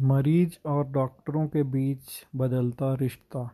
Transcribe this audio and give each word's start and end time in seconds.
मरीज़ 0.00 0.68
और 0.68 0.84
डॉक्टरों 0.84 1.46
के 1.46 1.62
बीच 1.62 2.00
बदलता 2.36 2.94
रिश्ता। 2.94 3.50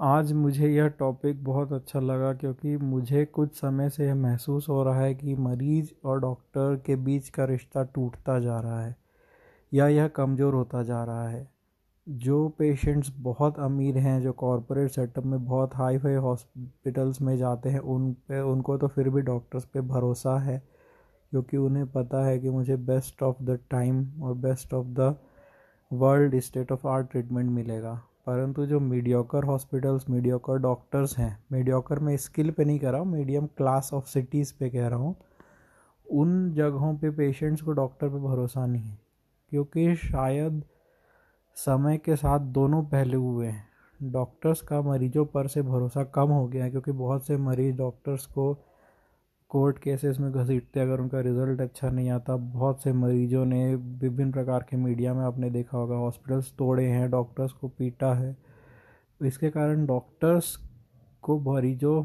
आज 0.00 0.32
मुझे 0.32 0.68
यह 0.68 0.88
टॉपिक 0.88 1.44
बहुत 1.44 1.72
अच्छा 1.72 2.00
लगा 2.00 2.32
क्योंकि 2.32 2.76
मुझे 2.76 3.24
कुछ 3.24 3.54
समय 3.54 3.90
से 3.90 4.06
यह 4.06 4.14
महसूस 4.14 4.68
हो 4.68 4.82
रहा 4.82 5.00
है 5.00 5.14
कि 5.14 5.34
मरीज़ 5.34 5.90
और 6.04 6.20
डॉक्टर 6.20 6.82
के 6.86 6.96
बीच 6.96 7.28
का 7.28 7.44
रिश्ता 7.44 7.82
टूटता 7.84 8.38
जा 8.40 8.60
रहा 8.60 8.80
है 8.80 8.96
या 9.74 9.88
यह 9.88 10.08
कमज़ोर 10.08 10.54
होता 10.54 10.82
जा 10.82 11.04
रहा 11.04 11.28
है। 11.28 11.48
जो 12.08 12.48
पेशेंट्स 12.48 13.12
बहुत 13.18 13.58
अमीर 13.58 13.98
हैं, 13.98 14.20
जो 14.22 14.32
कॉरपोरेट 14.32 14.90
सेटअप 14.90 15.24
में 15.24 15.44
बहुत 15.44 15.74
हाई 15.74 15.98
फाई 15.98 16.14
हॉस्पिटल्स 16.14 17.20
में 17.20 17.36
जाते 17.36 17.68
हैं, 17.68 17.80
उन 17.80 18.12
पे, 18.12 18.40
उनको 18.40 18.76
तो 18.78 18.88
फिर 18.88 19.08
भी 19.08 19.20
डॉक्टर्स 19.20 19.64
पे 19.64 19.80
भरोसा 19.80 20.38
है। 20.38 20.77
क्योंकि 21.32 21.56
उन्हें 21.56 21.86
पता 21.86 22.24
है 22.26 22.38
कि 22.38 22.50
मुझे 22.50 22.76
बेस्ट 22.76 23.22
ऑफ़ 23.22 23.42
द 23.42 23.58
टाइम 23.70 24.22
और 24.22 24.34
best 24.36 24.74
of 24.74 24.86
the 24.90 25.14
world 25.90 26.38
state 26.40 26.72
of 26.72 26.86
art 26.88 27.10
treatment 27.10 27.50
मिलेगा। 27.50 27.94
परंतु 28.26 28.66
जो 28.66 28.80
मीडियोकर 28.80 29.44
हॉस्पिटल्स 29.44 30.08
मीडियोकर 30.10 30.58
डॉक्टर्स 30.58 31.16
हैं 31.18 31.38
मीडियोकर 31.52 31.98
में 31.98 32.16
स्किल 32.16 32.50
पे 32.50 32.64
नहीं 32.64 32.78
कह 32.78 32.90
रहा 32.90 33.00
हूँ 33.00 33.08
मीडियम 33.08 33.46
क्लास 33.46 33.90
ऑफ़ 33.94 34.06
सिटीज़ 34.06 34.52
पे 34.60 34.68
कह 34.70 34.88
रहा 34.88 34.98
हूँ, 34.98 35.14
उन 36.06 36.52
जगहों 36.52 36.94
पे 36.94 37.10
पेशेंट्स 37.10 37.62
को 37.62 37.72
डॉक्टर 37.72 38.08
पे 38.08 38.18
भरोसा 38.18 38.66
नहीं 38.66 38.82
है। 38.82 38.98
क्योंकि 39.52 39.94
शायद 39.96 40.62
समय 41.56 41.98
के 41.98 42.16
साथ 42.16 42.40
दोनों 42.40 42.82
पहलू 42.82 43.20
हुए 43.22 43.46
हैं। 43.46 43.66
डॉक्टर्स 44.02 44.60
का 44.60 44.80
मरीजों 44.82 45.24
पर 45.26 45.46
से 45.46 45.62
भरोसा 45.62 46.04
कम 46.04 46.28
हो 46.28 46.46
गया 46.46 46.64
है, 46.64 46.70
क्योंकि 46.70 46.92
बहुत 46.92 47.26
से 47.26 47.36
मरीज़ 47.36 47.76
डॉक्टर्स 47.76 48.26
को 48.26 48.52
कोर्ट 49.50 49.78
केसेस 49.78 50.18
में 50.20 50.30
घसीटते, 50.32 50.80
अगर 50.80 51.00
उनका 51.00 51.20
रिज़ल्ट 51.20 51.60
अच्छा 51.60 51.90
नहीं 51.90 52.10
आता, 52.10 52.36
बहुत 52.36 52.82
से 52.82 52.92
मरीजों 52.92 53.44
ने 53.44 53.74
विभिन्न 53.74 54.32
प्रकार 54.32 54.66
के 54.70 54.76
मीडिया 54.76 55.14
में 55.14 55.22
आपने 55.24 55.50
देखा 55.50 55.78
होगा, 55.78 55.96
हॉस्पिटल्स 55.96 56.52
तोड़े 56.58 56.86
हैं, 56.86 57.10
डॉक्टर्स 57.10 57.52
को 57.52 57.68
पीटा 57.68 58.12
है। 58.14 58.36
इसके 59.20 59.50
कारण 59.50 59.86
डॉक्टर्स 59.86 60.56
को 61.22 61.38
मरीजों 61.40 62.04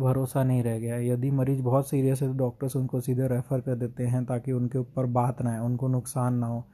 भरोसा 0.00 0.42
नहीं 0.44 0.62
रह 0.62 0.78
गया। 0.78 0.96
यदि 0.96 1.30
मरीज़ 1.30 1.60
बहुत 1.62 1.88
सीरियस 1.88 2.22
है 2.22 2.28
तो 2.28 2.34
डॉक्टर्स 2.34 2.76
उनको 2.76 3.00
सीधे 3.00 3.26
रेफ़र 3.28 3.60
कर 3.60 3.74
देते 3.74 4.06
हैं 4.06 4.24
ताकि 4.24 4.52
उनके 4.52 4.78
ऊपर 4.78 5.06
बात 5.06 5.42
ना 5.42 5.50
आए, 5.50 5.58
उनको 5.58 5.88
नुकसान 5.88 6.34
ना 6.34 6.46
हो। 6.46 6.64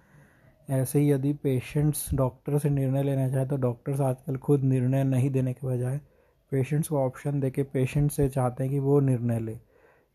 ऐसे 0.71 0.99
ही 0.99 1.11
यदि 1.13 1.33
पेशेंट्स 1.33 2.09
डॉक्टर 2.15 2.59
से 2.59 2.71
निर्णय 2.71 3.03
लेना 3.03 3.29
चाहे 3.29 3.47
तो 3.47 3.57
डॉक्टर्स 3.57 4.01
आजकल 4.01 4.37
खुद 4.37 4.63
निर्णय 4.63 5.05
नहीं 5.05 5.31
देने 5.31 5.53
के 5.53 5.67
बजाय 5.67 6.01
पेशेंट्स 6.53 6.89
को 6.89 6.99
ऑप्शन 6.99 7.41
दे 7.41 7.51
के 7.51 7.63
पेशेंट 7.63 8.11
से 8.13 8.29
चाहते 8.29 8.65
हैं 8.65 8.73
कि 8.73 8.79
वो 8.79 9.01
निर्णय 9.01 9.41
ले 9.41 9.55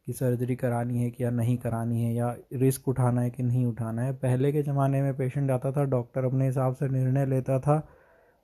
कि 0.08 0.14
सर्जरी 0.14 0.55
करानी 0.55 1.03
है 1.03 1.09
कि 1.11 1.23
या 1.23 1.30
नहीं 1.31 1.58
करानी 1.58 2.03
है 2.03 2.14
या 2.14 2.36
रिस्क 2.53 2.88
उठाना 2.88 3.22
है 3.22 3.30
कि 3.30 3.44
नहीं 3.44 3.66
उठाना 3.66 4.02
है। 4.02 4.14
पहले 4.14 4.52
के 4.52 4.61
ज़माने 4.61 5.02
में 5.02 5.16
पेशेंट 5.17 5.52
आता 5.52 5.72
था, 5.72 5.83
डॉक्टर 5.86 6.25
अपने 6.25 6.45
हिसाब 6.45 6.73
से 6.73 6.89
निर्णय 6.89 7.25
लेता 7.25 7.59
था 7.59 7.88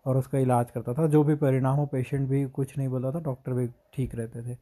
और 0.06 0.18
उसका 0.18 0.40
इलाज 0.40 0.72
करता 0.72 0.94
था। 0.94 1.08
जो 1.08 1.24
भी 1.24 1.36
परिणाम 1.36 1.78
हो, 1.78 1.86
पेशेंट 1.86 2.28
भी 2.30 2.46
कुछ 2.46 2.78
नहीं 2.78 2.88
बोलता 2.88 3.12
था, 3.12 3.20
डॉक्टर 3.20 3.54
भी 3.54 3.68
ठीक 3.94 4.16
रहते 4.16 4.42
थे, 4.44 4.58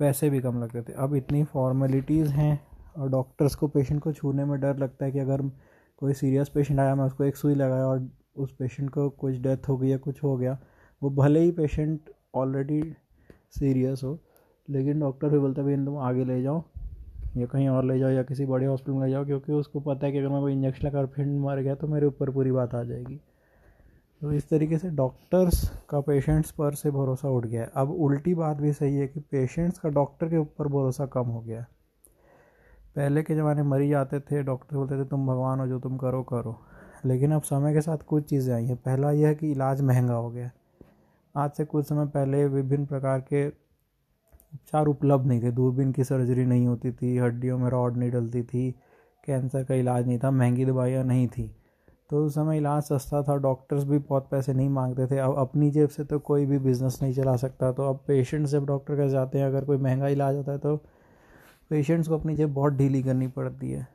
पैसे 0.00 0.30
भी 0.30 0.40
कम 0.40 0.62
लगते 0.62 0.82
थे। 0.82 0.92
अब 0.92 1.14
इतनी 1.14 1.44
फॉर्मेलिटीज़ 1.44 2.32
हैं 2.32 2.60
और 2.96 3.10
डॉक्टर्स 3.10 3.54
को 3.54 3.68
पेशेंट 3.68 4.02
को 4.02 4.12
छूने 4.12 4.44
में 4.44 4.58
डर 4.60 4.78
लगता 4.78 5.04
है 5.04 5.12
कि 5.12 5.18
अगर 5.18 5.42
कोई 5.98 6.12
सीरियस 6.14 6.48
पेशेंट 6.48 6.80
आया, 6.80 6.94
मैं 6.94 7.04
उसको 7.04 7.24
एक 7.24 7.36
सुई 7.36 7.54
लगाया 7.54 7.86
और 7.86 8.08
उस 8.36 8.54
पेशेंट 8.56 8.90
को 8.90 9.08
कुछ 9.10 9.34
डेथ 9.36 9.68
हो 9.68 9.76
गई 9.76 9.88
या 9.88 9.98
कुछ 9.98 10.22
हो 10.22 10.36
गया, 10.36 10.58
वो 11.02 11.10
भले 11.10 11.40
ही 11.40 11.50
पेशेंट 11.52 12.10
ऑलरेडी 12.34 12.82
सीरियस 13.50 14.00
हो। 14.04 14.18
लेकिन 14.68 15.00
डॉक्टर 15.00 15.28
भी 15.28 15.38
बोलता 15.38 15.62
है, 15.62 15.68
भाई 15.68 15.84
तुम 15.84 15.96
आगे 15.98 16.24
ले 16.24 16.42
जाओ, 16.42 16.62
या 17.36 17.46
कहीं 17.46 17.68
और 17.68 17.84
ले 17.84 17.98
जाओ, 17.98 18.10
या 18.10 18.22
किसी 18.22 18.46
बड़े 18.46 18.66
हॉस्पिटल 18.66 18.92
में 18.92 19.06
ले 19.06 19.10
जाओ, 19.10 19.24
क्योंकि 19.24 19.52
उसको 19.52 19.80
पता 19.80 20.06
है 20.06 20.12
कि 20.12 20.18
अगर 20.18 20.28
मैं 20.28 20.40
कोई 20.40 20.52
इंजेक्शन 20.52 20.86
लगा 20.86 21.04
पेशेंट 21.04 21.40
मर 21.40 21.60
गया 21.60 21.74
तो 21.74 21.86
मेरे 21.86 22.06
ऊपर 22.06 22.30
पूरी 22.30 22.52
बात 22.52 22.74
आ 22.74 22.82
जाएगी। 22.82 23.20
तो 24.22 24.32
इस 24.32 24.48
तरीके 24.48 24.78
से 24.78 24.90
डॉक्टर्स 24.90 25.68
का 25.90 26.00
पेशेंट्स 26.00 26.50
पर 26.50 26.74
से 26.74 26.90
भरोसा 26.90 27.28
उठ 27.28 27.46
गया 27.46 27.62
है। 27.62 27.70
अब 27.76 27.90
उल्टी 27.90 28.34
बात 28.34 28.56
भी 28.56 28.72
सही 28.72 28.96
है 28.96 29.06
कि 29.06 29.20
पेशेंट्स 29.20 29.78
का 29.78 29.88
डॉक्टर 29.88 30.28
के 30.28 30.36
ऊपर 30.36 30.68
भरोसा 30.68 31.06
कम 31.06 31.22
हो 31.22 31.40
गया 31.40 31.60
है। 31.60 31.66
पहले 32.96 33.22
के 33.22 33.34
ज़माने 33.34 33.62
मरीज़ 33.62 33.94
आते 33.94 34.20
थे 34.20 34.42
डॉक्टर 34.42 34.76
बोलते 34.76 34.98
थे, 35.00 35.04
तुम 35.04 35.26
भगवान 35.26 35.60
हो, 35.60 35.66
जो 35.66 35.80
तुम 35.80 35.96
करो 35.96 36.22
करो। 36.22 36.56
लेकिन 37.04 37.32
अब 37.32 37.42
समय 37.42 37.74
के 37.74 37.80
साथ 37.80 37.98
कुछ 37.98 38.24
चीज़ें 38.24 38.54
आई 38.54 38.66
हैं। 38.66 38.76
पहला 38.76 39.10
यह 39.10 39.28
है 39.28 39.34
कि 39.34 39.50
इलाज 39.52 39.80
महँगा 39.80 40.14
हो 40.14 40.30
गया 40.30 40.50
आज 41.34 41.50
से 41.50 41.64
कुछ 41.64 41.86
समय 41.86 42.06
पहले 42.06 42.44
विभिन्न 42.46 42.84
प्रकार 42.86 43.20
के 43.22 43.46
उपचार 43.46 44.86
उपलब्ध 44.86 45.26
नहीं 45.26 45.42
थे। 45.42 45.50
दूरबीन 45.50 45.90
की 45.92 46.04
सर्जरी 46.04 46.44
नहीं 46.46 46.66
होती 46.66 46.92
थी, 46.92 47.16
हड्डियों 47.18 47.58
में 47.58 47.68
रॉड 47.70 47.96
नहीं 47.96 48.10
डलती 48.10 48.42
थी, 48.42 48.70
कैंसर 49.24 49.64
का 49.64 49.74
इलाज 49.74 50.06
नहीं 50.06 50.18
था, 50.18 50.30
महँगी 50.30 50.64
दवाइयाँ 50.64 51.02
नहीं 51.04 51.26
थी। 51.28 51.50
तो 52.10 52.24
उस 52.26 52.34
समय 52.34 52.58
इलाज 52.58 52.82
सस्ता 52.82 53.22
था, 53.22 53.36
डॉक्टर्स 53.36 53.84
भी 53.84 53.98
बहुत 53.98 54.28
पैसे 54.30 54.52
नहीं 54.52 54.68
मांगते 54.68 55.06
थे। 55.06 55.18
अब 55.18 55.34
अपनी 55.38 55.70
जेब 55.70 55.88
से 55.88 56.04
तो 56.04 56.18
कोई 56.20 56.46
भी 56.46 56.58
बिज़नेस 56.58 56.98
नहीं 57.02 57.14
चला 57.14 57.36
सकता। 57.36 57.72
तो 57.72 57.88
अब 57.88 58.00
पेशेंट्स 58.06 58.50
जब 58.50 58.66
डॉक्टर 58.66 58.96
के 58.96 59.08
जाते 59.08 59.38
हैं, 59.38 59.46
अगर 59.46 59.64
कोई 59.64 59.76
महँगा 59.78 60.08
इलाज 60.08 60.36
होता 60.36 60.52
है 60.52 60.58
तो 60.58 60.76
पेशेंट्स 61.70 62.08
को 62.08 62.18
अपनी 62.18 62.34
जेब 62.36 62.54
बहुत 62.54 62.72
ढीली 62.72 63.02
करनी 63.02 63.28
पड़ती 63.28 63.70
है। 63.70 63.86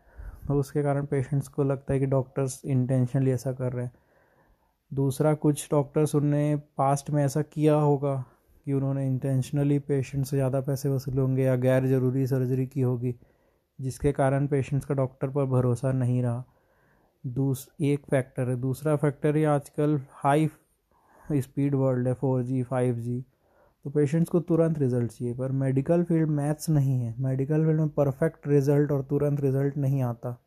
तो 0.47 0.59
उसके 0.59 0.83
कारण 0.83 1.05
पेशेंट्स 1.05 1.47
को 1.47 1.63
लगता 1.63 1.93
है 1.93 1.99
कि 1.99 2.05
डॉक्टर्स 2.07 2.61
इंटेंशनली 2.65 3.31
ऐसा 3.31 3.51
कर 3.53 3.73
रहे 3.73 3.85
हैं। 3.85 3.91
दूसरा 4.91 5.33
कुछ 5.35 5.67
डॉक्टर्स 5.71 6.15
उनने 6.15 6.55
पास्ट 6.77 7.09
में 7.09 7.23
ऐसा 7.23 7.41
किया 7.43 7.75
होगा 7.75 8.15
कि 8.65 8.73
उन्होंने 8.73 9.05
इंटेंशनली 9.07 9.79
पेशेंट 9.81 10.25
से 10.25 10.37
ज़्यादा 10.37 10.61
पैसे 10.61 10.89
वसूले 10.89 11.21
होंगे 11.21 11.43
या 11.43 11.55
गैर 11.57 11.85
ज़रूरी 11.87 12.25
सर्जरी 12.27 12.65
की 12.67 12.81
होगी, 12.81 13.13
जिसके 13.79 14.11
कारण 14.11 14.47
पेशेंट्स 14.47 14.85
का 14.85 14.95
डॉक्टर 14.95 15.29
पर 15.29 15.45
भरोसा 15.47 15.91
नहीं 15.93 16.21
रहा। 16.23 16.43
दूस, 17.23 17.67
एक 17.81 18.05
फैक्टर 18.11 18.49
है। 18.49 18.55
दूसरा 18.57 18.95
फैक्टर 18.95 19.35
ही 19.35 19.43
आजकल 19.45 19.99
हाई 20.13 20.49
स्पीड 21.31 21.75
वर्ल्ड 21.75 22.07
है 22.07 22.13
फोर 22.15 22.43
जी 22.43 22.63
फाइव 22.63 22.95
जी 22.97 23.23
तो 23.85 23.89
पेशेंट्स 23.89 24.29
को 24.29 24.39
तुरंत 24.41 24.79
रिज़ल्ट 24.79 25.11
चाहिए, 25.11 25.33
पर 25.33 25.51
मेडिकल 25.53 26.03
फ़ील्ड 26.03 26.29
मैथ्स 26.31 26.69
नहीं 26.69 26.99
है। 27.01 27.13
मेडिकल 27.19 27.63
फ़ील्ड 27.65 27.79
में 27.79 27.89
परफेक्ट 27.91 28.47
रिज़ल्ट 28.47 28.91
और 28.91 29.01
तुरंत 29.03 29.41
रिज़ल्ट 29.41 29.77
नहीं 29.77 30.01
आता। 30.03 30.37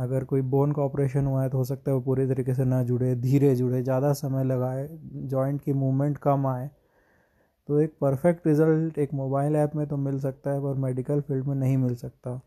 अगर 0.00 0.24
कोई 0.24 0.40
बोन 0.42 0.72
का 0.72 0.82
ऑपरेशन 0.82 1.26
हुआ 1.26 1.42
है 1.42 1.48
तो 1.50 1.58
हो 1.58 1.64
सकता 1.64 1.90
है 1.90 1.94
वो 1.94 2.00
पूरी 2.02 2.26
तरीके 2.26 2.54
से 2.54 2.64
ना 2.64 2.82
जुड़े, 2.82 3.14
धीरे 3.16 3.54
जुड़े, 3.56 3.82
ज़्यादा 3.82 4.12
समय 4.14 4.44
लगाए 4.44 4.88
जॉइंट 5.14 5.60
की 5.62 5.72
मूवमेंट 5.74 6.18
कम 6.18 6.46
आए। 6.46 6.68
तो 7.68 7.80
एक 7.80 7.92
परफेक्ट 8.00 8.46
रिज़ल्ट 8.46 8.98
एक 8.98 9.12
मोबाइल 9.14 9.56
ऐप 9.56 9.74
में 9.76 9.86
तो 9.86 9.96
मिल 9.96 10.18
सकता 10.20 10.50
है, 10.50 10.60
पर 10.60 10.74
मेडिकल 10.78 11.20
फ़ील्ड 11.20 11.46
में 11.46 11.54
नहीं 11.54 11.76
मिल 11.76 11.94
सकता। 11.94 12.40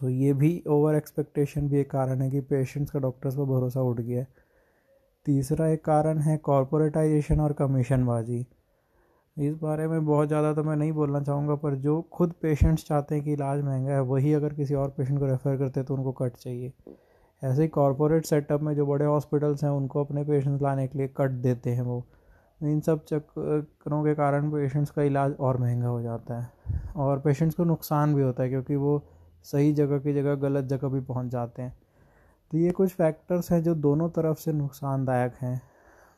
तो 0.00 0.08
ये 0.08 0.32
भी 0.32 0.62
ओवर 0.68 0.94
एक्सपेक्टेशन 0.94 1.68
भी 1.68 1.78
एक 1.80 1.90
कारण 1.90 2.20
है 2.22 2.30
कि 2.30 2.40
पेशेंट्स 2.40 2.90
का 2.90 2.98
डॉक्टर्स 2.98 3.34
पर 3.34 3.44
भरोसा 3.44 3.80
उठ 3.82 4.00
गया 4.00 4.20
है। 4.20 4.26
तीसरा 5.26 5.68
एक 5.68 5.84
कारण 5.84 6.18
है 6.18 6.36
कॉरपोरेटाइजेशन 6.38 7.40
और 7.40 7.52
कमीशनबाजी 7.52 8.46
इस 9.38 9.54
बारे 9.54 9.86
में 9.88 10.04
बहुत 10.06 10.28
ज़्यादा 10.28 10.52
तो 10.54 10.62
मैं 10.64 10.76
नहीं 10.76 10.92
बोलना 10.92 11.20
चाहूँगा, 11.20 11.54
पर 11.54 11.74
जो 11.76 12.00
खुद 12.12 12.32
पेशेंट्स 12.42 12.84
चाहते 12.86 13.14
हैं 13.14 13.24
कि 13.24 13.32
इलाज 13.32 13.62
महँगा 13.64 13.92
है, 13.92 14.00
वही 14.02 14.32
अगर 14.34 14.54
किसी 14.54 14.74
और 14.74 14.88
पेशेंट 14.88 15.18
को 15.18 15.26
रेफ़र 15.26 15.56
करते 15.56 15.80
हैं 15.80 15.86
तो 15.86 15.94
उनको 15.94 16.12
कट 16.14 16.36
चाहिए। 16.36 16.72
ऐसे 17.42 17.62
ही 17.62 17.68
कॉरपोरेट 17.68 18.26
सेटअप 18.26 18.62
में 18.62 18.74
जो 18.74 18.86
बड़े 18.86 19.04
हॉस्पिटल्स 19.04 19.62
हैं, 19.64 19.70
उनको 19.70 20.04
अपने 20.04 20.24
पेशेंट्स 20.24 20.62
लाने 20.62 20.86
के 20.86 20.98
लिए 20.98 21.08
कट 21.16 21.30
देते 21.42 21.70
हैं 21.70 21.82
वो। 21.82 22.04
इन 22.60 22.80
सब 22.80 23.04
चक्करों 23.04 24.02
के 24.04 24.14
कारण 24.14 24.50
पेशेंट्स 24.50 24.90
का 24.90 25.02
इलाज 25.02 25.34
और 25.40 25.58
महँगा 25.58 25.88
हो 25.88 26.00
जाता 26.02 26.40
है 26.40 26.80
और 26.96 27.18
पेशेंट्स 27.20 27.56
को 27.56 27.64
नुकसान 27.64 28.14
भी 28.14 28.22
होता 28.22 28.42
है, 28.42 28.48
क्योंकि 28.48 28.76
वो 28.76 29.02
सही 29.44 29.72
जगह 29.72 29.98
की 29.98 30.14
जगह 30.14 30.34
गलत 30.38 30.64
जगह 30.64 30.88
भी 30.88 31.00
पहुँच 31.02 31.26
जाते 31.26 31.62
हैं। 31.62 31.74
तो 32.50 32.58
ये 32.58 32.70
कुछ 32.70 32.92
फैक्टर्स 32.92 33.50
हैं 33.52 33.62
जो 33.62 33.74
दोनों 33.76 34.08
तरफ़ 34.10 34.38
से 34.38 34.52
नुकसानदायक 34.52 35.34
हैं। 35.40 35.60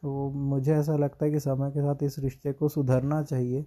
तो 0.02 0.30
मुझे 0.30 0.74
ऐसा 0.74 0.96
लगता 0.96 1.24
है 1.26 1.32
कि 1.32 1.40
समय 1.40 1.70
के 1.70 1.80
साथ 1.80 2.02
इस 2.02 2.18
रिश्ते 2.18 2.52
को 2.52 2.68
सुधरना 2.68 3.22
चाहिए। 3.22 3.66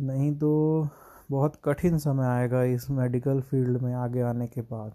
नहीं 0.00 0.32
तो 0.38 0.88
बहुत 1.30 1.60
कठिन 1.64 1.98
समय 1.98 2.26
आएगा 2.26 2.62
इस 2.62 2.90
मेडिकल 2.90 3.40
फ़ील्ड 3.40 3.82
में 3.82 3.94
आगे 3.94 4.20
आने 4.20 4.46
के 4.46 4.60
बाद। 4.60 4.92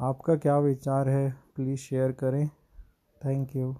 आपका 0.00 0.36
क्या 0.36 0.58
विचार 0.58 1.08
है? 1.08 1.36
प्लीज़ 1.54 1.80
शेयर 1.80 2.12
करें। 2.12 2.48
Thank 3.24 3.56
you 3.56 3.76